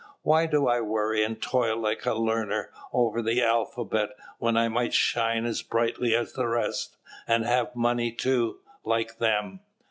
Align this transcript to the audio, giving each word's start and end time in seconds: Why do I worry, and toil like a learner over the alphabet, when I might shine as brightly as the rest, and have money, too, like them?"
Why 0.23 0.47
do 0.47 0.67
I 0.67 0.81
worry, 0.81 1.23
and 1.23 1.39
toil 1.39 1.77
like 1.77 2.07
a 2.07 2.15
learner 2.15 2.71
over 2.91 3.21
the 3.21 3.43
alphabet, 3.43 4.09
when 4.39 4.57
I 4.57 4.67
might 4.67 4.95
shine 4.95 5.45
as 5.45 5.61
brightly 5.61 6.15
as 6.15 6.33
the 6.33 6.47
rest, 6.47 6.97
and 7.27 7.45
have 7.45 7.75
money, 7.75 8.11
too, 8.11 8.61
like 8.83 9.19
them?" 9.19 9.59